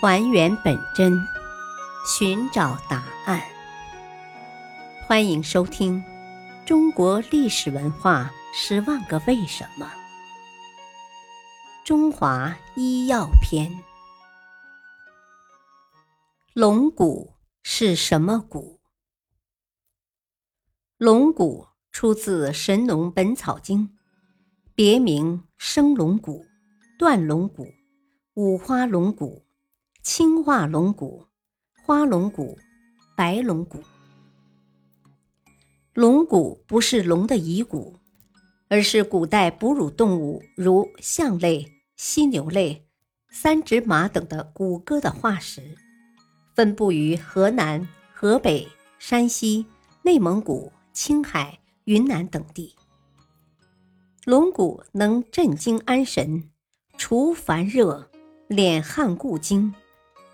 [0.00, 1.26] 还原本真，
[2.06, 3.42] 寻找答案。
[5.08, 6.00] 欢迎收听
[6.64, 9.86] 《中国历史文化十万个为什么》——
[11.84, 13.68] 中华医药篇。
[16.54, 17.34] 龙骨
[17.64, 18.78] 是什么骨？
[20.96, 23.88] 龙骨出自《神农本草经》，
[24.76, 26.46] 别名生龙骨、
[27.00, 27.66] 断龙骨、
[28.34, 29.44] 五花龙骨、
[30.10, 31.26] 青化龙骨、
[31.84, 32.58] 花龙骨、
[33.14, 33.84] 白龙骨。
[35.92, 37.94] 龙骨不是龙的遗骨，
[38.68, 42.86] 而是古代哺乳动物如象类、犀牛类、
[43.28, 45.76] 三趾马等的骨骼的化石。
[46.54, 48.66] 分布于河南、河北、
[48.98, 49.66] 山西、
[50.02, 52.74] 内蒙古、青海、云南等地。
[54.24, 56.48] 龙骨能镇惊安神、
[56.96, 58.10] 除烦热、
[58.48, 59.74] 敛汗固精、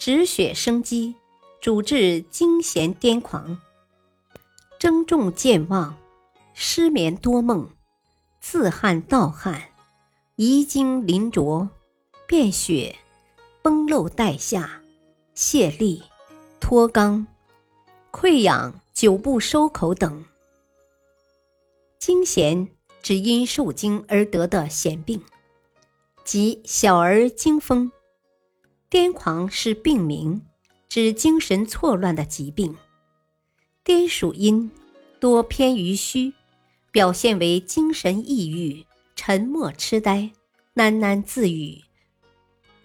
[0.00, 1.14] 止血生肌、
[1.60, 3.60] 主治惊痫癫狂、
[4.78, 5.94] 增重健忘、
[6.54, 7.68] 失眠多梦、
[8.40, 9.62] 自汗盗汗、
[10.36, 11.68] 遗精淋浊、
[12.26, 12.96] 便血、
[13.60, 14.80] 崩漏带下、
[15.34, 16.00] 泄痢。
[16.58, 17.26] 脱肛、
[18.10, 20.24] 溃疡、久不收口等，
[21.98, 22.68] 惊痫
[23.02, 25.22] 指因受惊而得的痫病，
[26.24, 27.90] 即小儿惊风；
[28.90, 30.42] 癫狂是病名，
[30.88, 32.76] 指精神错乱的疾病。
[33.84, 34.68] 癫属阴，
[35.20, 36.34] 多偏于虚，
[36.90, 40.32] 表现为精神抑郁、沉默痴呆、
[40.74, 41.80] 喃喃自语。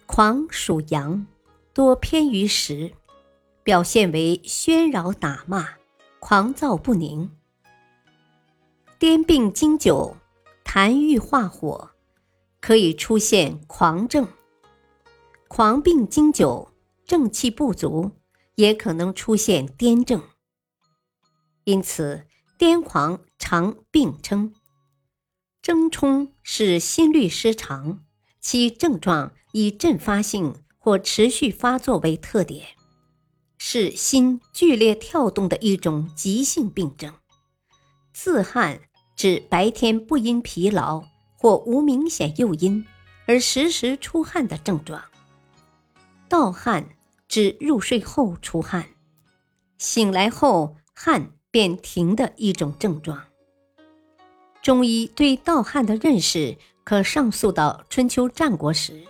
[0.06, 1.26] 狂属阳，
[1.74, 2.92] 多偏于实。
[3.64, 5.70] 表现为喧扰打骂、
[6.20, 7.28] 狂躁不宁。
[9.00, 10.16] 癫病经久，
[10.64, 11.90] 痰郁化火，
[12.60, 14.24] 可以出现狂症；
[15.48, 16.72] 狂病经久，
[17.06, 18.10] 正气不足，
[18.56, 20.22] 也可能出现癫症。
[21.64, 22.26] 因此，
[22.58, 24.52] 癫狂常并称。
[25.62, 28.04] 怔冲是心律失常，
[28.40, 32.66] 其症状以阵发性或持续发作为特点。
[33.56, 37.14] 是心剧烈跳动的一种急性病症。
[38.12, 38.80] 自汗
[39.14, 41.04] 指白天不因疲劳
[41.36, 42.84] 或无明显诱因
[43.26, 45.02] 而时时出汗的症状。
[46.28, 46.88] 盗汗
[47.28, 48.86] 指入睡后出汗，
[49.78, 53.22] 醒来后汗便停的一种症状。
[54.62, 58.92] 中医对盗汗的认识可上溯到春秋战国时，《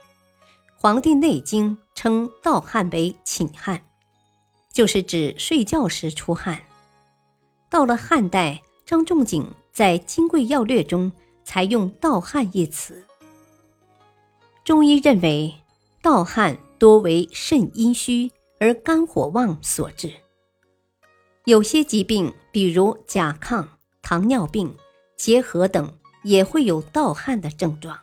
[0.77, 3.83] 黄帝内经》称盗汗为寝汗。
[4.73, 6.61] 就是指睡觉时出汗。
[7.71, 11.11] 到了汉代，张仲景在《金匮要略》中
[11.45, 13.03] 才用“盗汗”一词。
[14.63, 15.55] 中医认为，
[16.03, 20.13] 盗汗多为肾阴虚而肝火旺所致。
[21.45, 23.67] 有些疾病，比如甲亢、
[24.03, 24.77] 糖尿病、
[25.17, 27.99] 结核等，也会有盗汗的症状。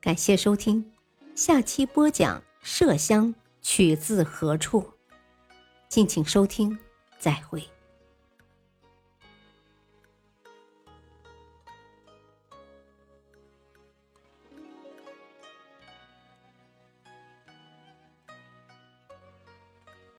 [0.00, 0.92] 感谢收听，
[1.34, 3.34] 下期播讲麝香。
[3.62, 4.82] 取自何处？
[5.90, 6.78] 敬请收听，
[7.18, 7.62] 再会。